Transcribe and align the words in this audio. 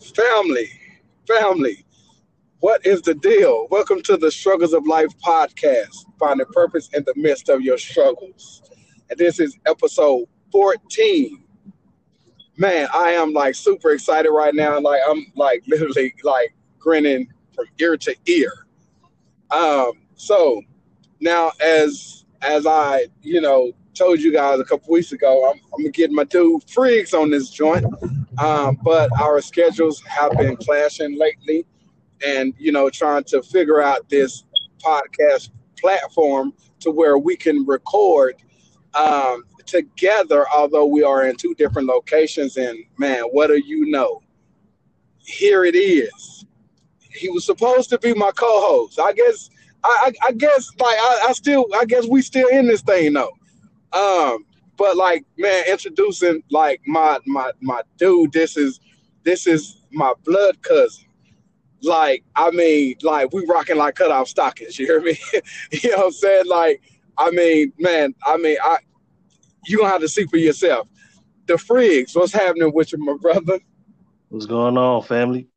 Family, 0.00 0.70
family, 1.26 1.84
what 2.60 2.86
is 2.86 3.02
the 3.02 3.14
deal? 3.14 3.66
Welcome 3.68 4.00
to 4.02 4.16
the 4.16 4.30
Struggles 4.30 4.72
of 4.72 4.86
Life 4.86 5.10
podcast, 5.18 6.04
finding 6.20 6.46
purpose 6.52 6.88
in 6.94 7.02
the 7.02 7.14
midst 7.16 7.48
of 7.48 7.62
your 7.62 7.78
struggles. 7.78 8.62
And 9.10 9.18
this 9.18 9.40
is 9.40 9.58
episode 9.66 10.28
14. 10.52 11.42
Man, 12.56 12.88
I 12.94 13.10
am 13.10 13.32
like 13.32 13.56
super 13.56 13.90
excited 13.90 14.30
right 14.30 14.54
now. 14.54 14.78
Like 14.78 15.00
I'm 15.08 15.26
like 15.34 15.64
literally 15.66 16.14
like 16.22 16.54
grinning 16.78 17.26
from 17.52 17.66
ear 17.80 17.96
to 17.96 18.14
ear. 18.26 18.52
Um, 19.50 19.92
so 20.14 20.62
now 21.20 21.50
as 21.60 22.24
as 22.42 22.66
I, 22.66 23.08
you 23.22 23.40
know, 23.40 23.72
told 23.94 24.20
you 24.20 24.32
guys 24.32 24.60
a 24.60 24.64
couple 24.64 24.92
weeks 24.92 25.10
ago, 25.10 25.50
I'm, 25.50 25.60
I'm 25.74 25.82
gonna 25.82 25.90
get 25.90 26.12
my 26.12 26.24
two 26.24 26.60
freaks 26.68 27.14
on 27.14 27.30
this 27.30 27.50
joint. 27.50 27.84
Um, 28.40 28.78
but 28.82 29.10
our 29.20 29.40
schedules 29.40 30.00
have 30.02 30.32
been 30.32 30.56
clashing 30.56 31.18
lately, 31.18 31.66
and 32.24 32.54
you 32.58 32.72
know, 32.72 32.88
trying 32.90 33.24
to 33.24 33.42
figure 33.42 33.80
out 33.80 34.08
this 34.08 34.44
podcast 34.82 35.50
platform 35.78 36.52
to 36.80 36.90
where 36.90 37.18
we 37.18 37.36
can 37.36 37.66
record 37.66 38.36
um, 38.94 39.44
together, 39.66 40.46
although 40.54 40.86
we 40.86 41.02
are 41.02 41.26
in 41.26 41.36
two 41.36 41.54
different 41.54 41.88
locations. 41.88 42.56
And 42.56 42.78
man, 42.96 43.22
what 43.24 43.48
do 43.48 43.58
you 43.58 43.90
know? 43.90 44.22
Here 45.18 45.64
it 45.64 45.74
is. 45.74 46.44
He 47.10 47.28
was 47.28 47.44
supposed 47.44 47.90
to 47.90 47.98
be 47.98 48.14
my 48.14 48.30
co-host. 48.36 48.98
I 49.00 49.12
guess. 49.12 49.50
I, 49.84 50.10
I, 50.22 50.28
I 50.28 50.32
guess 50.32 50.70
like 50.80 50.98
I, 50.98 51.26
I 51.28 51.32
still 51.32 51.66
I 51.72 51.84
guess 51.84 52.04
we 52.08 52.20
still 52.20 52.48
in 52.48 52.66
this 52.66 52.82
thing 52.82 53.12
though. 53.12 53.30
Um, 53.92 54.44
but 54.78 54.96
like 54.96 55.24
man, 55.36 55.64
introducing 55.68 56.42
like 56.50 56.80
my 56.86 57.18
my 57.26 57.50
my 57.60 57.82
dude, 57.98 58.32
this 58.32 58.56
is 58.56 58.80
this 59.24 59.46
is 59.46 59.82
my 59.92 60.14
blood 60.24 60.62
cousin. 60.62 61.04
Like, 61.82 62.24
I 62.34 62.50
mean, 62.50 62.96
like 63.02 63.32
we 63.32 63.44
rocking 63.46 63.76
like 63.76 63.96
cutoff 63.96 64.28
stockings, 64.28 64.78
you 64.78 64.86
hear 64.86 65.00
me? 65.00 65.18
you 65.70 65.90
know 65.90 65.98
what 65.98 66.06
I'm 66.06 66.12
saying? 66.12 66.46
Like, 66.46 66.82
I 67.18 67.30
mean, 67.30 67.72
man, 67.78 68.14
I 68.24 68.36
mean, 68.36 68.56
I 68.62 68.78
you 69.66 69.78
gonna 69.78 69.90
have 69.90 70.00
to 70.00 70.08
see 70.08 70.24
for 70.24 70.38
yourself. 70.38 70.88
The 71.46 71.58
Friggs, 71.58 72.14
what's 72.14 72.32
happening 72.32 72.72
with 72.72 72.92
you, 72.92 72.98
my 72.98 73.16
brother? 73.20 73.58
What's 74.28 74.46
going 74.46 74.76
on, 74.76 75.02
family? 75.02 75.48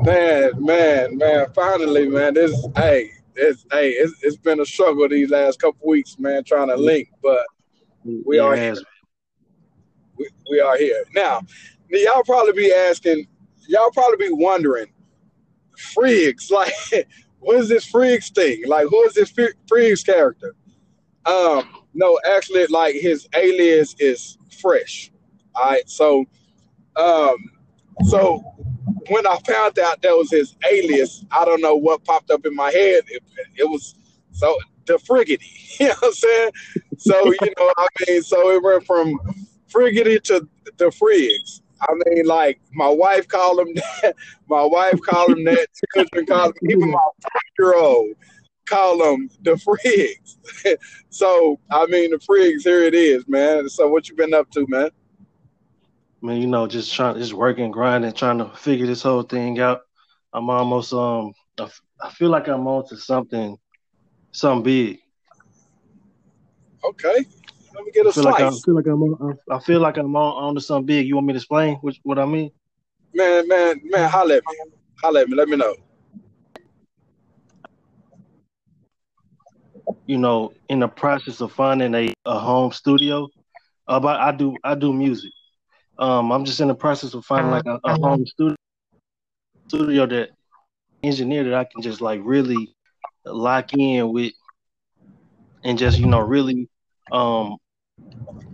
Man, 0.00 0.52
man, 0.58 1.18
man, 1.18 1.46
finally, 1.54 2.08
man, 2.08 2.34
this 2.34 2.54
hey, 2.76 3.10
it's 3.34 3.64
hey, 3.70 3.90
it's, 3.90 4.14
it's 4.22 4.36
been 4.36 4.60
a 4.60 4.66
struggle 4.66 5.08
these 5.08 5.30
last 5.30 5.60
couple 5.60 5.88
weeks, 5.88 6.18
man, 6.18 6.44
trying 6.44 6.68
to 6.68 6.76
link, 6.76 7.08
but 7.22 7.44
we 8.04 8.38
are 8.38 8.56
here. 8.56 8.76
We, 10.16 10.28
we 10.50 10.60
are 10.60 10.76
here. 10.76 11.04
Now, 11.14 11.42
y'all 11.88 12.22
probably 12.24 12.52
be 12.52 12.72
asking, 12.72 13.26
y'all 13.68 13.90
probably 13.90 14.28
be 14.28 14.32
wondering, 14.32 14.86
Friggs, 15.94 16.50
like, 16.50 16.72
what 17.40 17.56
is 17.56 17.68
this 17.68 17.84
Friggs 17.84 18.30
thing? 18.30 18.62
Like, 18.66 18.86
who 18.88 19.02
is 19.04 19.14
this 19.14 19.32
Friggs 19.68 20.02
character? 20.02 20.54
Um, 21.26 21.84
no, 21.94 22.18
actually, 22.26 22.66
like 22.66 22.94
his 22.94 23.28
alias 23.34 23.94
is 23.98 24.38
Fresh. 24.60 25.12
All 25.54 25.70
right, 25.70 25.88
so, 25.88 26.24
um, 26.96 27.36
so 28.08 28.42
when 29.08 29.26
I 29.26 29.38
found 29.46 29.78
out 29.78 30.00
that 30.02 30.12
was 30.12 30.30
his 30.30 30.56
alias, 30.70 31.24
I 31.30 31.44
don't 31.44 31.60
know 31.60 31.76
what 31.76 32.04
popped 32.04 32.30
up 32.30 32.46
in 32.46 32.54
my 32.54 32.70
head. 32.70 33.04
It, 33.08 33.22
it 33.56 33.68
was 33.68 33.94
so 34.32 34.56
the 34.86 34.94
friggity. 34.94 35.48
You 35.80 35.88
know 35.88 35.94
what 36.00 36.08
I'm 36.08 36.12
saying? 36.12 36.50
So, 36.98 37.24
you 37.42 37.54
know, 37.58 37.72
I 37.78 37.86
mean, 38.06 38.22
so 38.22 38.50
it 38.50 38.62
went 38.62 38.86
from 38.86 39.18
friggity 39.72 40.22
to 40.24 40.46
the 40.76 40.86
frigs. 40.86 41.62
I 41.80 41.94
mean, 42.04 42.26
like 42.26 42.60
my 42.72 42.88
wife 42.88 43.26
called 43.26 43.60
him 43.60 43.74
that. 44.02 44.14
My 44.48 44.64
wife 44.64 45.00
called 45.02 45.30
him 45.30 45.44
that. 45.44 45.66
Children 45.94 46.26
called 46.26 46.54
him. 46.60 46.70
Even 46.70 46.90
my 46.90 46.98
five-year-old 47.22 48.08
call 48.66 49.14
him 49.14 49.30
the 49.42 49.52
frigs. 49.52 50.36
so, 51.10 51.58
I 51.70 51.86
mean, 51.86 52.10
the 52.10 52.18
frigs. 52.18 52.62
Here 52.62 52.82
it 52.82 52.94
is, 52.94 53.26
man. 53.26 53.68
So, 53.68 53.88
what 53.88 54.08
you 54.08 54.14
been 54.14 54.34
up 54.34 54.50
to, 54.52 54.66
man? 54.68 54.90
I 56.22 56.26
mean, 56.26 56.40
you 56.40 56.46
know, 56.46 56.68
just 56.68 56.94
trying, 56.94 57.18
just 57.18 57.32
working, 57.32 57.70
grinding, 57.70 58.12
trying 58.12 58.38
to 58.38 58.48
figure 58.50 58.86
this 58.86 59.02
whole 59.02 59.22
thing 59.22 59.58
out. 59.58 59.80
I'm 60.32 60.48
almost, 60.48 60.92
um, 60.92 61.32
I 61.58 62.10
feel 62.10 62.30
like 62.30 62.48
I'm 62.48 62.66
on 62.66 62.86
to 62.88 62.96
something 62.96 63.58
something 64.32 64.62
big. 64.62 64.98
Okay. 66.84 67.26
Let 67.74 67.84
me 67.84 67.92
get 67.92 68.06
a 68.06 68.10
I 68.10 68.12
feel 68.12 68.22
slice. 68.24 68.40
Like 68.40 68.52
I 68.52 68.58
feel 68.64 68.74
like 68.74 68.86
I'm 68.86 69.02
on, 69.02 69.38
I 69.50 69.58
feel 69.60 69.80
like 69.80 69.96
I'm 69.96 70.16
on, 70.16 70.44
on 70.44 70.54
to 70.54 70.60
something 70.60 70.86
big. 70.86 71.06
You 71.06 71.14
want 71.14 71.28
me 71.28 71.32
to 71.32 71.38
explain 71.38 71.76
what, 71.76 71.94
what 72.02 72.18
I 72.18 72.24
mean? 72.24 72.50
Man, 73.14 73.46
man, 73.46 73.80
man, 73.84 74.10
holla 74.10 74.36
at 74.36 74.42
me. 74.46 74.56
Holla 75.02 75.20
at 75.20 75.28
me. 75.28 75.36
Let 75.36 75.48
me 75.48 75.56
know. 75.56 75.74
You 80.06 80.18
know, 80.18 80.52
in 80.68 80.80
the 80.80 80.88
process 80.88 81.40
of 81.40 81.52
finding 81.52 81.94
a, 81.94 82.12
a 82.26 82.38
home 82.38 82.72
studio, 82.72 83.28
about 83.86 84.20
I 84.20 84.32
do 84.32 84.56
I 84.64 84.74
do 84.74 84.92
music. 84.92 85.32
Um, 85.98 86.32
I'm 86.32 86.44
just 86.44 86.60
in 86.60 86.68
the 86.68 86.74
process 86.74 87.14
of 87.14 87.24
finding 87.24 87.50
like 87.50 87.66
a, 87.66 87.78
a 87.84 87.98
home 87.98 88.26
studio 88.26 88.56
studio 89.68 90.06
that 90.06 90.30
engineer 91.02 91.44
that 91.44 91.54
I 91.54 91.64
can 91.64 91.82
just 91.82 92.00
like 92.00 92.20
really 92.22 92.74
lock 93.24 93.72
in 93.74 94.12
with 94.12 94.32
and 95.64 95.78
just 95.78 95.98
you 95.98 96.06
know 96.06 96.20
really 96.20 96.68
um 97.10 97.56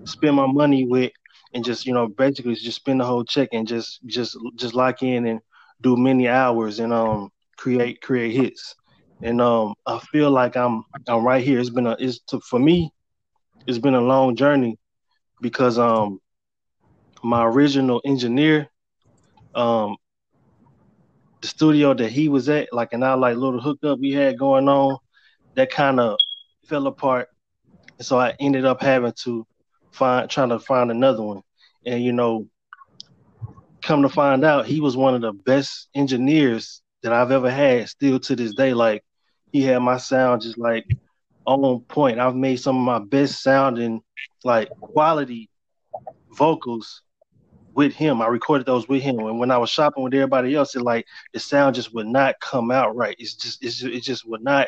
spend 0.05 0.37
my 0.37 0.47
money 0.47 0.85
with 0.85 1.13
and 1.53 1.65
just 1.65 1.87
you 1.87 1.93
know 1.93 2.09
basically 2.09 2.55
just 2.55 2.77
spend 2.77 3.01
the 3.01 3.05
whole 3.05 3.25
check 3.25 3.49
and 3.53 3.67
just 3.67 4.01
just 4.07 4.37
just 4.57 4.75
lock 4.75 5.03
in 5.03 5.27
and 5.27 5.41
do 5.81 5.97
many 5.97 6.29
hours 6.29 6.79
and 6.81 6.93
um 6.93 7.29
create 7.59 8.01
create 8.01 8.35
hits. 8.35 8.75
And 9.23 9.41
um 9.41 9.75
I 9.87 9.99
feel 9.99 10.31
like 10.31 10.57
I'm 10.57 10.83
I'm 11.09 11.25
right 11.25 11.43
here. 11.45 11.59
It's 11.61 11.71
been 11.71 11.87
a 11.87 11.97
it's 11.99 12.21
to, 12.29 12.41
for 12.41 12.59
me 12.59 12.91
it's 13.67 13.79
been 13.79 13.95
a 13.95 14.01
long 14.01 14.35
journey 14.37 14.77
because 15.41 15.79
um 15.79 16.19
my 17.23 17.45
original 17.45 18.01
engineer 18.05 18.69
um 19.55 19.97
the 21.41 21.49
studio 21.49 21.95
that 21.95 22.11
he 22.11 22.29
was 22.29 22.49
at, 22.49 22.73
like 22.73 22.93
an 22.93 23.03
out 23.03 23.21
like 23.21 23.37
little 23.37 23.61
hookup 23.61 23.99
we 23.99 24.13
had 24.13 24.39
going 24.39 24.69
on, 24.69 24.99
that 25.55 25.71
kind 25.71 26.01
of 26.01 26.19
fell 26.67 26.87
apart. 26.87 27.29
And 27.99 28.07
so 28.07 28.19
I 28.19 28.35
ended 28.41 28.65
up 28.65 28.83
having 28.83 29.13
to 29.25 29.47
find 29.93 30.29
trying 30.29 30.51
to 30.51 30.59
find 30.59 30.91
another 30.91 31.23
one. 31.23 31.43
And 31.87 32.03
you 32.03 32.13
know, 32.13 32.49
come 33.83 34.03
to 34.03 34.09
find 34.09 34.45
out 34.45 34.67
he 34.67 34.81
was 34.81 34.97
one 34.97 35.15
of 35.15 35.21
the 35.21 35.33
best 35.33 35.89
engineers 35.95 36.83
that 37.03 37.13
I've 37.13 37.31
ever 37.31 37.51
had 37.51 37.89
still 37.89 38.19
to 38.21 38.37
this 38.37 38.55
day. 38.55 38.75
Like 38.75 39.05
he 39.53 39.63
had 39.63 39.79
my 39.79 39.99
sound 39.99 40.43
just 40.43 40.59
like 40.59 40.85
on 41.47 41.81
point. 41.81 42.19
I've 42.19 42.35
made 42.35 42.57
some 42.57 42.77
of 42.77 42.83
my 42.83 43.05
best 43.05 43.43
sounding 43.43 44.03
like 44.45 44.69
quality 44.81 45.49
vocals 46.31 47.03
with 47.79 47.95
him. 47.95 48.21
I 48.21 48.27
recorded 48.27 48.67
those 48.67 48.89
with 48.89 49.03
him, 49.03 49.21
and 49.21 49.39
when 49.39 49.53
I 49.53 49.57
was 49.57 49.71
shopping 49.71 50.03
with 50.03 50.13
everybody 50.13 50.53
else, 50.57 50.75
it 50.75 50.83
like 50.83 51.07
the 51.33 51.39
sound 51.39 51.77
just 51.77 51.95
would 51.95 52.09
not 52.09 52.35
come 52.41 52.73
out 52.73 52.97
right. 52.97 53.15
It's 53.21 53.35
just 53.35 53.65
it's 53.65 53.77
just, 53.79 53.95
it 53.95 54.03
just 54.03 54.29
would 54.29 54.43
not 54.43 54.67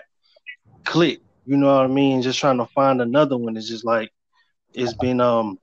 click. 0.84 1.18
You 1.44 1.56
know 1.56 1.74
what 1.74 1.86
I 1.86 1.88
mean? 1.88 2.22
Just 2.22 2.38
trying 2.38 2.58
to 2.58 2.66
find 2.66 3.02
another 3.02 3.36
one 3.36 3.56
is 3.56 3.68
just 3.68 3.84
like 3.84 4.12
it's 4.72 4.94
been 4.94 5.20
um 5.20 5.58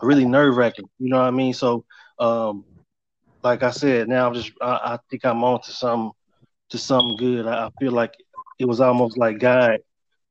really 0.00 0.24
nerve 0.24 0.56
wracking. 0.56 0.88
You 0.98 1.10
know 1.10 1.18
what 1.18 1.26
I 1.26 1.32
mean? 1.32 1.52
So 1.52 1.84
um 2.18 2.64
like 3.42 3.62
I 3.62 3.72
said, 3.72 4.08
now 4.08 4.26
I'm 4.26 4.34
just 4.34 4.50
I, 4.62 4.94
I 4.94 4.98
think 5.10 5.26
I'm 5.26 5.44
on 5.44 5.60
to 5.60 5.72
some 5.72 6.12
to 6.70 6.78
something 6.78 7.18
good. 7.18 7.46
I, 7.46 7.66
I 7.66 7.70
feel 7.78 7.92
like 7.92 8.14
it 8.58 8.64
was 8.64 8.80
almost 8.80 9.18
like 9.18 9.38
God 9.38 9.80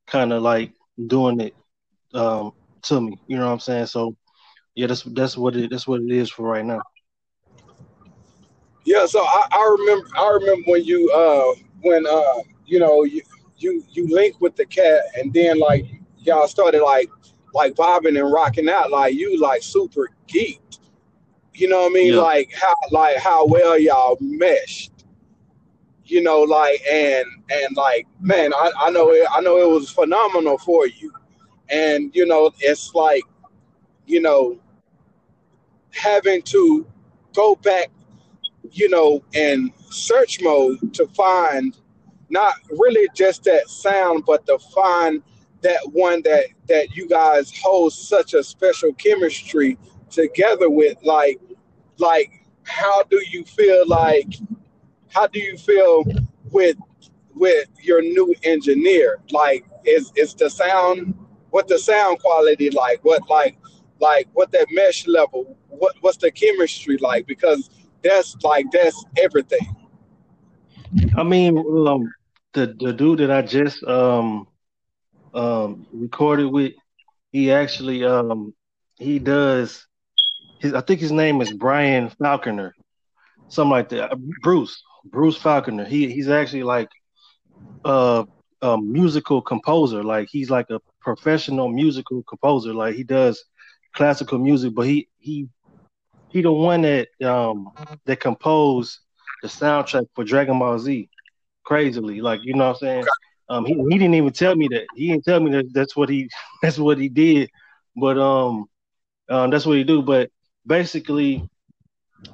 kind 0.07 0.33
of 0.33 0.41
like 0.41 0.73
doing 1.05 1.41
it 1.41 1.53
um 2.15 2.53
to 2.83 3.01
me. 3.01 3.19
You 3.27 3.37
know 3.37 3.45
what 3.45 3.53
I'm 3.53 3.59
saying? 3.59 3.85
So 3.85 4.15
yeah, 4.79 4.87
that's 4.87 5.03
that's 5.03 5.37
what 5.37 5.57
it 5.57 5.69
that's 5.69 5.85
what 5.89 5.99
it 5.99 6.09
is 6.09 6.31
for 6.31 6.47
right 6.47 6.63
now. 6.63 6.81
Yeah, 8.85 9.05
so 9.07 9.19
I, 9.19 9.45
I 9.51 9.75
remember 9.77 10.07
I 10.17 10.29
remember 10.29 10.71
when 10.71 10.85
you 10.85 11.11
uh 11.11 11.53
when 11.81 12.07
uh 12.07 12.35
you 12.65 12.79
know 12.79 13.03
you 13.03 13.21
you 13.57 13.83
you 13.89 14.07
link 14.07 14.39
with 14.39 14.55
the 14.55 14.65
cat 14.65 15.01
and 15.17 15.33
then 15.33 15.59
like 15.59 15.85
y'all 16.19 16.47
started 16.47 16.81
like 16.81 17.09
like 17.53 17.75
bobbing 17.75 18.15
and 18.15 18.31
rocking 18.31 18.69
out 18.69 18.89
like 18.89 19.15
you 19.15 19.37
like 19.37 19.63
super 19.63 20.11
geeked. 20.29 20.79
You 21.53 21.67
know 21.67 21.81
what 21.81 21.91
I 21.91 21.95
mean? 21.95 22.13
Yeah. 22.13 22.21
Like 22.21 22.53
how 22.55 22.73
like 22.89 23.17
how 23.17 23.45
well 23.47 23.77
y'all 23.77 24.17
meshed. 24.21 24.93
You 26.05 26.23
know, 26.23 26.39
like 26.43 26.81
and 26.89 27.25
and 27.51 27.75
like 27.75 28.07
man, 28.21 28.53
I, 28.53 28.71
I 28.79 28.91
know 28.91 29.11
it 29.11 29.27
I 29.29 29.41
know 29.41 29.57
it 29.57 29.69
was 29.69 29.89
phenomenal 29.89 30.57
for 30.57 30.87
you. 30.87 31.11
And 31.69 32.15
you 32.15 32.25
know, 32.25 32.51
it's 32.61 32.95
like, 32.95 33.23
you 34.05 34.21
know, 34.21 34.57
having 35.91 36.41
to 36.43 36.85
go 37.33 37.55
back, 37.55 37.91
you 38.71 38.89
know, 38.89 39.23
in 39.33 39.71
search 39.89 40.41
mode 40.41 40.93
to 40.93 41.07
find 41.07 41.77
not 42.29 42.55
really 42.71 43.07
just 43.15 43.43
that 43.43 43.67
sound, 43.69 44.23
but 44.25 44.45
to 44.45 44.59
find 44.73 45.23
that 45.61 45.79
one 45.91 46.21
that 46.23 46.45
that 46.67 46.95
you 46.95 47.07
guys 47.07 47.51
hold 47.61 47.91
such 47.93 48.33
a 48.33 48.43
special 48.43 48.93
chemistry 48.93 49.77
together 50.09 50.69
with. 50.69 50.97
Like, 51.03 51.39
like 51.97 52.45
how 52.63 53.03
do 53.03 53.21
you 53.29 53.43
feel 53.43 53.87
like? 53.87 54.35
How 55.09 55.25
do 55.27 55.39
you 55.39 55.57
feel 55.57 56.03
with 56.51 56.77
with 57.35 57.67
your 57.81 58.01
new 58.01 58.33
engineer? 58.43 59.19
Like, 59.31 59.65
is 59.85 60.11
is 60.15 60.33
the 60.35 60.49
sound? 60.49 61.15
What 61.49 61.67
the 61.67 61.79
sound 61.79 62.19
quality 62.19 62.69
like? 62.69 63.03
What 63.03 63.27
like 63.29 63.57
like 63.99 64.27
what 64.33 64.51
that 64.51 64.67
mesh 64.71 65.07
level? 65.07 65.57
What 65.69 65.95
what's 66.01 66.17
the 66.17 66.31
chemistry 66.31 66.97
like? 66.97 67.27
Because 67.27 67.69
that's 68.03 68.35
like 68.43 68.65
that's 68.71 69.05
everything. 69.21 69.75
I 71.17 71.23
mean, 71.23 71.57
um, 71.57 72.13
the 72.53 72.75
the 72.79 72.93
dude 72.93 73.19
that 73.19 73.31
I 73.31 73.41
just 73.41 73.83
um 73.83 74.47
um 75.33 75.85
recorded 75.91 76.47
with, 76.51 76.73
he 77.31 77.51
actually 77.51 78.03
um 78.05 78.53
he 78.97 79.19
does 79.19 79.85
his 80.59 80.73
I 80.73 80.81
think 80.81 80.99
his 80.99 81.11
name 81.11 81.41
is 81.41 81.51
Brian 81.51 82.09
Faulconer, 82.09 82.71
something 83.49 83.71
like 83.71 83.89
that. 83.89 84.11
Bruce 84.41 84.81
Bruce 85.05 85.37
Faulconer. 85.37 85.87
He 85.87 86.11
he's 86.11 86.29
actually 86.29 86.63
like 86.63 86.89
uh, 87.85 88.23
a 88.61 88.77
musical 88.77 89.41
composer. 89.41 90.03
Like 90.03 90.27
he's 90.31 90.49
like 90.49 90.69
a 90.69 90.79
professional 91.01 91.69
musical 91.69 92.23
composer. 92.27 92.73
Like 92.73 92.95
he 92.95 93.03
does 93.03 93.43
classical 93.93 94.37
music, 94.39 94.73
but 94.75 94.85
he 94.87 95.07
he 95.17 95.47
he 96.29 96.41
the 96.41 96.51
one 96.51 96.81
that 96.81 97.09
um 97.23 97.71
that 98.05 98.19
composed 98.19 98.99
the 99.41 99.47
soundtrack 99.47 100.05
for 100.15 100.23
Dragon 100.23 100.59
Ball 100.59 100.79
Z. 100.79 101.09
Crazily, 101.65 102.21
like 102.21 102.41
you 102.43 102.53
know 102.55 102.65
what 102.67 102.69
I'm 102.71 102.75
saying. 102.77 103.09
Um, 103.49 103.65
he, 103.65 103.73
he 103.73 103.97
didn't 103.97 104.15
even 104.15 104.31
tell 104.31 104.55
me 104.55 104.67
that. 104.69 104.87
He 104.95 105.07
didn't 105.09 105.23
tell 105.25 105.39
me 105.39 105.51
that 105.51 105.65
that's 105.73 105.95
what 105.95 106.09
he 106.09 106.29
that's 106.61 106.77
what 106.79 106.97
he 106.97 107.09
did. 107.09 107.49
But 107.95 108.17
um, 108.17 108.65
um 109.29 109.49
that's 109.49 109.65
what 109.65 109.77
he 109.77 109.83
do. 109.83 110.01
But 110.01 110.29
basically, 110.65 111.47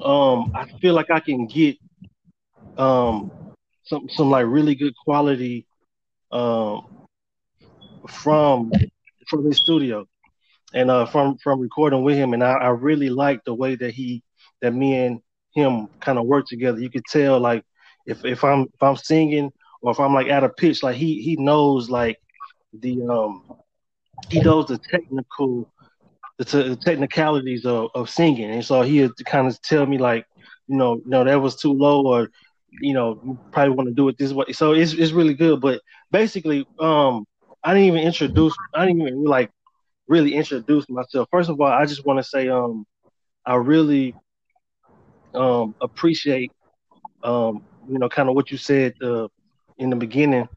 um, 0.03 0.51
I 0.55 0.65
feel 0.81 0.93
like 0.93 1.11
I 1.11 1.19
can 1.19 1.47
get 1.47 1.77
um 2.77 3.31
some 3.83 4.07
some 4.09 4.29
like 4.29 4.45
really 4.47 4.75
good 4.75 4.93
quality 5.05 5.65
um 6.31 6.81
from 8.07 8.71
from 9.27 9.45
his 9.45 9.57
studio 9.57 10.05
and 10.75 10.91
uh 10.91 11.07
from 11.07 11.37
from 11.39 11.61
recording 11.61 12.03
with 12.03 12.17
him 12.17 12.33
and 12.33 12.43
I, 12.43 12.53
I 12.53 12.69
really 12.69 13.09
like 13.09 13.41
the 13.45 13.55
way 13.55 13.75
that 13.75 13.91
he 13.95 14.23
that 14.61 14.73
me 14.73 14.95
and 15.05 15.21
him 15.55 15.87
kind 16.01 16.19
of 16.19 16.27
work 16.27 16.45
together. 16.47 16.79
You 16.79 16.91
could 16.91 17.05
tell 17.05 17.39
like 17.39 17.63
if 18.05 18.25
if 18.25 18.43
I'm 18.43 18.63
if 18.63 18.83
I'm 18.83 18.97
singing 18.97 19.51
or 19.81 19.91
if 19.91 19.99
I'm 19.99 20.13
like 20.13 20.27
at 20.27 20.43
a 20.43 20.49
pitch, 20.49 20.83
like 20.83 20.97
he 20.97 21.21
he 21.21 21.37
knows 21.37 21.89
like 21.89 22.17
the 22.73 23.01
um 23.09 23.43
he 24.29 24.41
knows 24.41 24.67
the 24.67 24.79
technical 24.91 25.69
the, 26.37 26.45
t- 26.45 26.69
the 26.69 26.75
technicalities 26.75 27.65
of, 27.65 27.89
of 27.95 28.09
singing, 28.09 28.51
and 28.51 28.65
so 28.65 28.81
he 28.81 29.09
kind 29.25 29.47
of 29.47 29.61
tell 29.61 29.85
me 29.85 29.97
like 29.97 30.25
you 30.67 30.77
know 30.77 31.01
no 31.05 31.23
that 31.23 31.41
was 31.41 31.55
too 31.55 31.73
low 31.73 32.05
or 32.05 32.29
you 32.81 32.93
know 32.93 33.19
you 33.25 33.39
probably 33.51 33.75
want 33.75 33.87
to 33.89 33.95
do 33.95 34.09
it 34.09 34.17
this 34.17 34.33
way. 34.33 34.45
So 34.51 34.73
it's 34.73 34.93
it's 34.93 35.11
really 35.13 35.33
good, 35.35 35.61
but 35.61 35.81
basically 36.11 36.67
um 36.79 37.25
I 37.63 37.73
didn't 37.73 37.87
even 37.87 38.01
introduce 38.01 38.55
I 38.73 38.85
didn't 38.85 39.01
even 39.01 39.23
like 39.23 39.51
really 40.07 40.33
introduce 40.33 40.89
myself. 40.89 41.27
First 41.31 41.49
of 41.49 41.59
all, 41.59 41.67
I 41.67 41.85
just 41.85 42.05
want 42.05 42.19
to 42.19 42.23
say 42.23 42.47
um 42.49 42.85
I 43.45 43.55
really 43.55 44.15
um 45.33 45.75
appreciate 45.81 46.51
um 47.23 47.61
you 47.87 47.97
know 47.99 48.09
kind 48.09 48.29
of 48.29 48.35
what 48.35 48.51
you 48.51 48.57
said 48.57 48.93
uh, 49.03 49.27
in 49.77 49.89
the 49.89 49.95
beginning 49.95 50.47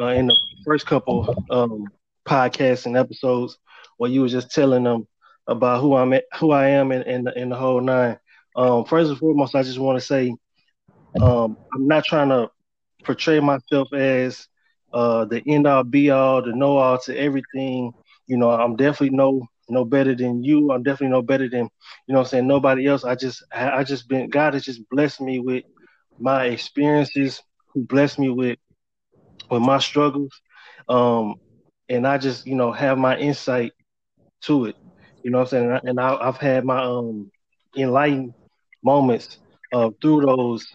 uh, 0.00 0.06
in 0.08 0.26
the 0.26 0.36
first 0.64 0.86
couple 0.86 1.28
um 1.50 1.90
podcasts 2.26 2.86
and 2.86 2.96
episodes 2.96 3.58
where 3.98 4.10
you 4.10 4.20
were 4.20 4.28
just 4.28 4.50
telling 4.52 4.84
them 4.84 5.06
about 5.46 5.80
who 5.80 5.94
I'm 5.94 6.12
at, 6.12 6.24
who 6.38 6.52
I 6.52 6.68
am 6.68 6.92
in 6.92 7.48
the 7.50 7.56
whole 7.56 7.80
nine. 7.80 8.18
Um, 8.56 8.84
first 8.84 9.10
and 9.10 9.18
foremost, 9.18 9.54
I 9.54 9.62
just 9.62 9.78
want 9.78 9.98
to 9.98 10.04
say 10.04 10.34
um, 11.20 11.56
I'm 11.74 11.86
not 11.86 12.04
trying 12.04 12.28
to 12.30 12.48
portray 13.04 13.40
myself 13.40 13.92
as 13.92 14.46
uh, 14.92 15.24
the 15.24 15.42
end 15.46 15.66
all 15.66 15.84
be 15.84 16.10
all, 16.10 16.42
the 16.42 16.52
know 16.54 16.76
all 16.76 16.98
to 17.00 17.16
everything. 17.16 17.92
You 18.26 18.36
know, 18.38 18.50
I'm 18.50 18.76
definitely 18.76 19.16
no 19.16 19.42
no 19.68 19.84
better 19.84 20.14
than 20.14 20.42
you. 20.42 20.70
I'm 20.72 20.82
definitely 20.82 21.12
no 21.12 21.22
better 21.22 21.48
than 21.48 21.68
you 22.06 22.14
know 22.14 22.20
I'm 22.20 22.26
saying 22.26 22.46
nobody 22.46 22.86
else. 22.86 23.04
I 23.04 23.14
just 23.14 23.42
I 23.52 23.84
just 23.84 24.08
been 24.08 24.28
God 24.30 24.54
has 24.54 24.64
just 24.64 24.88
blessed 24.90 25.20
me 25.20 25.40
with 25.40 25.64
my 26.18 26.46
experiences, 26.46 27.42
who 27.74 27.84
blessed 27.86 28.18
me 28.18 28.30
with 28.30 28.58
with 29.50 29.62
my 29.62 29.78
struggles. 29.78 30.32
Um, 30.88 31.36
and 31.88 32.06
I 32.06 32.18
just, 32.18 32.46
you 32.46 32.54
know, 32.54 32.72
have 32.72 32.98
my 32.98 33.16
insight 33.18 33.72
to 34.42 34.66
it. 34.66 34.76
You 35.22 35.30
know 35.30 35.40
I'm 35.40 35.46
saying? 35.46 35.80
And 35.84 36.00
I, 36.00 36.24
have 36.24 36.36
had 36.38 36.64
my 36.64 36.82
um 36.82 37.30
enlightened 37.76 38.34
moments 38.82 39.38
uh, 39.72 39.90
through 40.00 40.22
those 40.22 40.66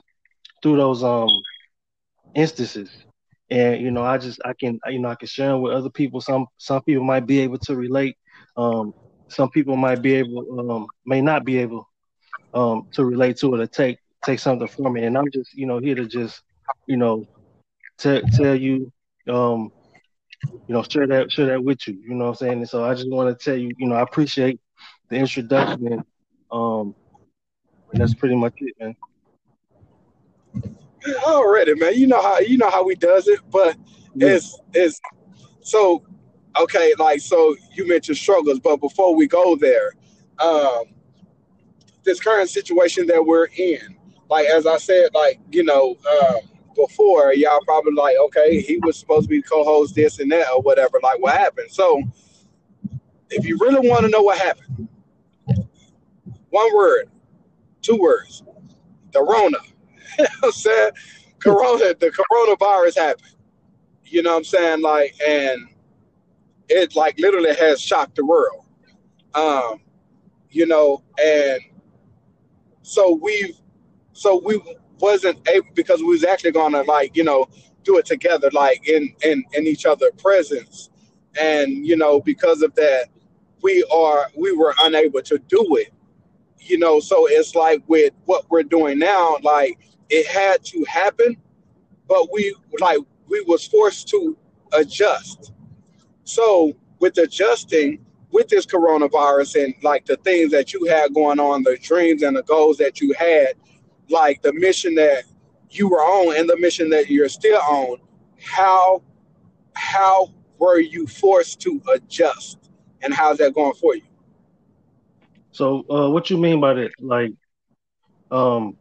through 0.62 0.78
those 0.78 1.04
um 1.04 1.30
instances. 2.36 2.90
And 3.50 3.82
you 3.82 3.92
know, 3.92 4.04
I 4.04 4.18
just 4.18 4.40
I 4.46 4.54
can 4.60 4.80
you 4.88 5.00
know 5.00 5.10
I 5.10 5.16
can 5.16 5.28
share 5.28 5.50
them 5.50 5.62
with 5.62 5.74
other 5.74 5.90
people. 5.90 6.22
Some 6.22 6.48
some 6.58 6.82
people 6.84 7.04
might 7.04 7.26
be 7.28 7.40
able 7.40 7.60
to 7.60 7.76
relate. 7.76 8.18
Um, 8.58 8.94
some 9.30 9.50
people 9.50 9.76
might 9.76 10.02
be 10.02 10.16
able 10.16 10.46
um 10.60 10.88
may 11.06 11.22
not 11.22 11.46
be 11.46 11.58
able 11.60 11.88
um 12.54 12.84
to 12.94 13.06
relate 13.06 13.38
to 13.38 13.54
it 13.56 13.62
or 13.62 13.68
take 13.68 13.98
take 14.24 14.40
something 14.40 14.68
from 14.68 14.98
it. 14.98 15.04
And 15.06 15.18
I'm 15.18 15.32
just 15.32 15.54
you 15.54 15.66
know 15.66 15.80
here 15.80 15.96
to 15.96 16.06
just 16.08 16.42
you 16.88 16.98
know 16.98 17.26
t- 18.00 18.24
tell 18.34 18.56
you 18.56 18.92
um 19.30 19.72
you 20.68 20.74
know 20.76 20.84
share 20.90 21.08
that 21.08 21.32
share 21.32 21.48
that 21.48 21.64
with 21.64 21.88
you. 21.88 21.96
You 22.08 22.16
know 22.16 22.26
what 22.26 22.30
I'm 22.32 22.36
saying? 22.36 22.58
And 22.60 22.70
so 22.70 22.84
I 22.84 22.94
just 22.94 23.10
want 23.10 23.38
to 23.38 23.44
tell 23.44 23.58
you 23.58 23.74
you 23.78 23.88
know 23.88 23.96
I 23.96 24.02
appreciate 24.02 24.60
the 25.10 25.18
introduction 25.18 26.04
um 26.52 26.96
and 27.92 28.02
that's 28.02 28.16
pretty 28.16 28.36
much 28.36 28.54
it, 28.60 28.76
man. 28.80 28.96
Already, 31.24 31.76
man. 31.76 31.96
You 31.96 32.08
know 32.08 32.22
how 32.22 32.40
you 32.40 32.58
know 32.58 32.70
how 32.70 32.84
we 32.84 32.96
does 32.96 33.28
it, 33.28 33.40
but 33.52 33.76
yeah. 34.16 34.30
it's 34.30 34.60
it's 34.74 35.00
so 35.62 36.04
okay. 36.60 36.94
Like 36.98 37.22
so, 37.22 37.56
you 37.74 37.88
mentioned 37.88 38.18
struggles, 38.18 38.60
but 38.60 38.78
before 38.78 39.16
we 39.16 39.28
go 39.28 39.56
there, 39.56 39.94
um, 40.40 40.84
this 42.04 42.20
current 42.20 42.50
situation 42.50 43.08
that 43.08 43.26
we're 43.26 43.48
in, 43.58 43.96
like 44.30 44.48
as 44.48 44.68
I 44.68 44.78
said, 44.78 45.14
like 45.14 45.40
you 45.52 45.64
know, 45.64 45.96
um, 46.22 46.40
before 46.76 47.34
y'all 47.34 47.62
probably 47.66 47.94
like, 47.94 48.16
okay, 48.26 48.62
he 48.62 48.78
was 48.80 48.98
supposed 48.98 49.24
to 49.24 49.30
be 49.30 49.42
co-host 49.42 49.96
this 49.96 50.20
and 50.20 50.32
that 50.32 50.48
or 50.54 50.62
whatever. 50.62 51.00
Like, 51.02 51.20
what 51.22 51.36
happened? 51.36 51.72
So, 51.72 52.02
if 53.30 53.46
you 53.46 53.58
really 53.60 53.88
want 53.88 54.04
to 54.04 54.10
know 54.10 54.22
what 54.22 54.38
happened, 54.38 54.88
one 56.50 56.76
word, 56.76 57.10
two 57.82 57.98
words, 57.98 58.44
the 59.12 59.22
Rona. 59.22 59.58
You 60.18 60.24
know 60.42 60.48
I'm 60.48 60.52
saying? 60.52 60.92
Corona, 61.40 61.94
the 62.00 62.12
coronavirus 62.12 62.98
happened. 62.98 63.36
You 64.06 64.24
know 64.24 64.32
what 64.32 64.38
I'm 64.38 64.44
saying? 64.44 64.82
Like, 64.82 65.16
and 65.26 65.68
it 66.68 66.96
like 66.96 67.18
literally 67.20 67.54
has 67.56 67.80
shocked 67.82 68.16
the 68.16 68.26
world. 68.26 68.66
Um, 69.36 69.82
you 70.50 70.66
know, 70.66 71.04
and 71.24 71.62
so 72.82 73.20
we've 73.22 73.56
so 74.14 74.42
we 74.44 74.62
wasn't 75.00 75.48
able 75.48 75.68
because 75.76 76.00
we 76.00 76.08
was 76.08 76.24
actually 76.24 76.52
gonna 76.52 76.82
like, 76.84 77.16
you 77.16 77.24
know, 77.24 77.48
do 77.84 77.98
it 77.98 78.06
together, 78.06 78.50
like 78.54 78.88
in 78.88 79.14
in 79.24 79.44
in 79.54 79.68
each 79.68 79.86
other 79.86 80.12
presence. 80.18 80.90
And, 81.40 81.86
you 81.86 81.96
know, 81.96 82.20
because 82.20 82.64
of 82.64 82.74
that, 82.76 83.06
we 83.62 83.86
are 83.94 84.30
we 84.36 84.52
were 84.52 84.74
unable 84.82 85.22
to 85.22 85.38
do 85.38 85.76
it. 85.78 85.94
You 86.60 86.78
know, 86.78 87.00
so 87.00 87.28
it's 87.28 87.56
like 87.56 87.82
with 87.88 88.14
what 88.26 88.50
we're 88.50 88.64
doing 88.64 89.00
now, 89.00 89.38
like 89.42 89.80
it 90.10 90.28
had 90.28 90.64
to 90.66 90.84
happen, 90.86 91.38
but 92.08 92.32
we 92.32 92.56
like 92.80 93.00
we 93.28 93.42
was 93.42 93.66
forced 93.66 94.08
to 94.10 94.38
adjust. 94.74 95.54
So 96.24 96.74
with 97.00 97.18
adjusting 97.18 98.06
with 98.32 98.48
this 98.48 98.66
coronavirus 98.66 99.64
and 99.64 99.74
like 99.82 100.06
the 100.06 100.18
things 100.18 100.52
that 100.52 100.74
you 100.74 100.86
had 100.86 101.14
going 101.14 101.40
on, 101.40 101.64
the 101.64 101.78
dreams 101.82 102.22
and 102.24 102.36
the 102.36 102.44
goals 102.44 102.78
that 102.78 103.02
you 103.02 103.14
had, 103.14 103.54
like 104.10 104.42
the 104.42 104.54
mission 104.54 104.96
that 104.96 105.24
you 105.72 105.90
were 105.90 106.02
on 106.02 106.38
and 106.38 106.50
the 106.50 106.58
mission 106.58 106.90
that 106.90 107.10
you're 107.10 107.30
still 107.30 107.60
on, 107.62 107.98
how 108.42 109.02
how 109.74 110.30
were 110.58 110.80
you 110.80 111.08
forced 111.08 111.60
to 111.62 111.82
adjust 111.94 112.70
and 113.02 113.14
how's 113.14 113.38
that 113.38 113.54
going 113.54 113.74
for 113.74 113.96
you? 113.96 114.04
So 115.52 115.86
uh, 115.90 116.10
what 116.10 116.30
you 116.30 116.38
mean 116.38 116.60
by 116.60 116.74
that? 116.74 116.92
Like 117.00 117.34
um 118.32 118.78